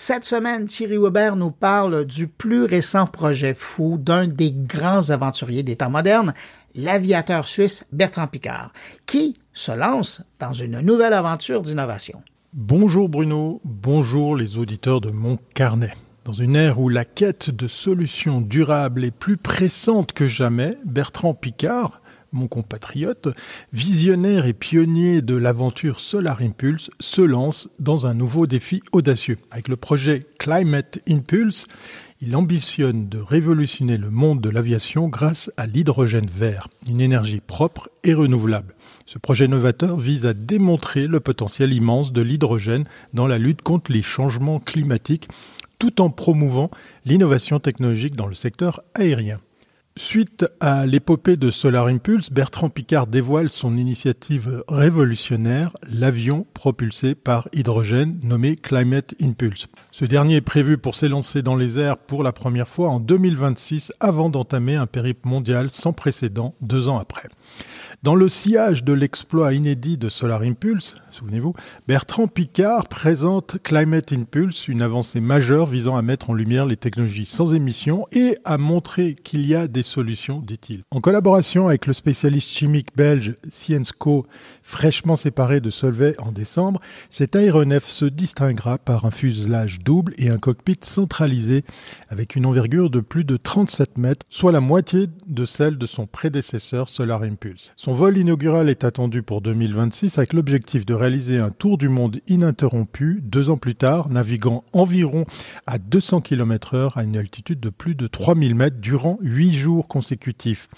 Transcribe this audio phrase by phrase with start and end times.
[0.00, 5.64] Cette semaine, Thierry Weber nous parle du plus récent projet fou d'un des grands aventuriers
[5.64, 6.34] des temps modernes,
[6.76, 8.72] l'aviateur suisse Bertrand Picard,
[9.06, 12.22] qui se lance dans une nouvelle aventure d'innovation.
[12.52, 15.94] Bonjour Bruno, bonjour les auditeurs de mon carnet.
[16.24, 21.34] Dans une ère où la quête de solutions durables est plus pressante que jamais, Bertrand
[21.34, 22.00] Picard,
[22.32, 23.28] mon compatriote,
[23.72, 29.38] visionnaire et pionnier de l'aventure Solar Impulse, se lance dans un nouveau défi audacieux.
[29.50, 31.66] Avec le projet Climate Impulse,
[32.20, 37.88] il ambitionne de révolutionner le monde de l'aviation grâce à l'hydrogène vert, une énergie propre
[38.02, 38.74] et renouvelable.
[39.06, 43.92] Ce projet novateur vise à démontrer le potentiel immense de l'hydrogène dans la lutte contre
[43.92, 45.28] les changements climatiques
[45.78, 46.70] tout en promouvant
[47.04, 49.38] l'innovation technologique dans le secteur aérien.
[49.98, 57.48] Suite à l'épopée de Solar Impulse, Bertrand Picard dévoile son initiative révolutionnaire, l'avion propulsé par
[57.52, 59.66] hydrogène nommé Climate Impulse.
[59.90, 63.92] Ce dernier est prévu pour s'élancer dans les airs pour la première fois en 2026
[63.98, 67.28] avant d'entamer un périple mondial sans précédent deux ans après.
[68.04, 71.54] Dans le sillage de l'exploit inédit de Solar Impulse, souvenez-vous,
[71.88, 77.24] Bertrand Picard présente Climate Impulse, une avancée majeure visant à mettre en lumière les technologies
[77.24, 80.84] sans émissions et à montrer qu'il y a des solutions, dit-il.
[80.92, 84.26] En collaboration avec le spécialiste chimique belge Ciensco,
[84.62, 90.30] fraîchement séparé de Solvay en décembre, cet aéronef se distinguera par un fuselage double et
[90.30, 91.64] un cockpit centralisé
[92.10, 96.06] avec une envergure de plus de 37 mètres, soit la moitié de celle de son
[96.06, 97.72] prédécesseur Solar Impulse.
[97.94, 103.20] Vol inaugural est attendu pour 2026 avec l'objectif de réaliser un tour du monde ininterrompu
[103.22, 105.24] deux ans plus tard, naviguant environ
[105.66, 109.88] à 200 km heure à une altitude de plus de 3000 mètres durant huit jours
[109.88, 110.68] consécutifs.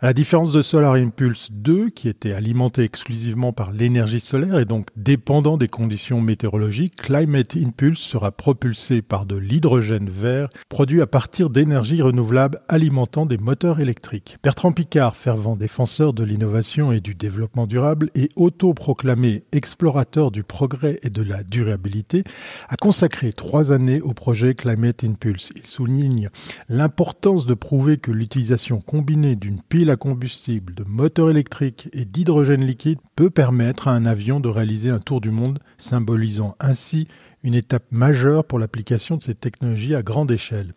[0.00, 4.64] À la différence de Solar Impulse 2, qui était alimenté exclusivement par l'énergie solaire et
[4.64, 11.08] donc dépendant des conditions météorologiques, Climate Impulse sera propulsé par de l'hydrogène vert produit à
[11.08, 14.38] partir d'énergie renouvelable alimentant des moteurs électriques.
[14.40, 21.00] Bertrand Picard, fervent défenseur de l'innovation et du développement durable et autoproclamé explorateur du progrès
[21.02, 22.22] et de la durabilité,
[22.68, 25.50] a consacré trois années au projet Climate Impulse.
[25.56, 26.28] Il souligne
[26.68, 32.64] l'importance de prouver que l'utilisation combinée d'une pile à combustible, de moteur électrique et d'hydrogène
[32.64, 37.08] liquide peut permettre à un avion de réaliser un tour du monde, symbolisant ainsi
[37.42, 40.74] une étape majeure pour l'application de ces technologies à grande échelle.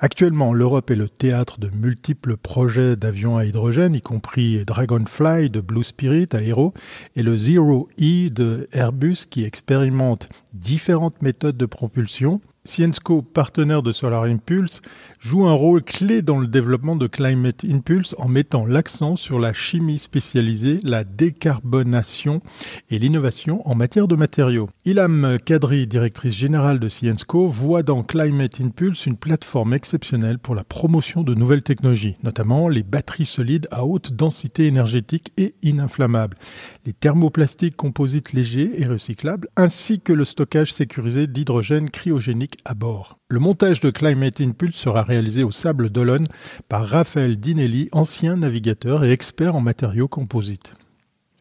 [0.00, 5.60] Actuellement, l'Europe est le théâtre de multiples projets d'avions à hydrogène, y compris Dragonfly de
[5.60, 6.74] Blue Spirit Aero
[7.16, 13.92] et le Zero E de Airbus qui expérimente différentes méthodes de propulsion Ciensco, partenaire de
[13.92, 14.80] Solar Impulse,
[15.20, 19.52] joue un rôle clé dans le développement de Climate Impulse en mettant l'accent sur la
[19.52, 22.40] chimie spécialisée, la décarbonation
[22.88, 24.70] et l'innovation en matière de matériaux.
[24.86, 30.64] Ilham Kadri, directrice générale de Ciensco, voit dans Climate Impulse une plateforme exceptionnelle pour la
[30.64, 36.38] promotion de nouvelles technologies, notamment les batteries solides à haute densité énergétique et ininflammables,
[36.86, 43.18] les thermoplastiques composites légers et recyclables, ainsi que le stockage sécurisé d'hydrogène cryogénique bord.
[43.28, 46.28] Le montage de Climate Impulse sera réalisé au Sable d'Olonne
[46.68, 50.72] par Raphaël Dinelli, ancien navigateur et expert en matériaux composites.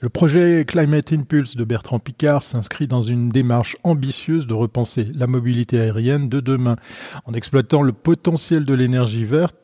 [0.03, 5.27] Le projet Climate Impulse de Bertrand Picard s'inscrit dans une démarche ambitieuse de repenser la
[5.27, 6.75] mobilité aérienne de demain.
[7.23, 9.55] En exploitant le potentiel de l'énergie verte,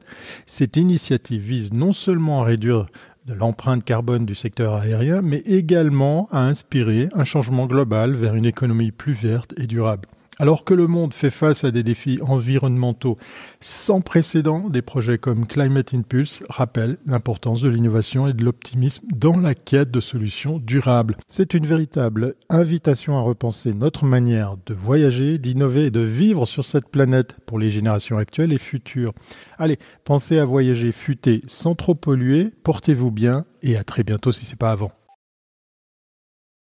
[0.45, 2.85] cette initiative vise non seulement à réduire
[3.27, 8.91] l'empreinte carbone du secteur aérien, mais également à inspirer un changement global vers une économie
[8.91, 10.07] plus verte et durable.
[10.41, 13.17] Alors que le monde fait face à des défis environnementaux
[13.59, 19.37] sans précédent, des projets comme Climate Impulse rappellent l'importance de l'innovation et de l'optimisme dans
[19.37, 21.17] la quête de solutions durables.
[21.27, 26.63] C'est une véritable invitation à repenser notre manière de voyager, d'innover et de vivre sur
[26.63, 29.13] cette planète pour les générations actuelles et futures.
[29.57, 34.45] Allez, pensez à voyager futé sans trop polluer, portez-vous bien et à très bientôt si
[34.45, 34.93] c'est pas avant.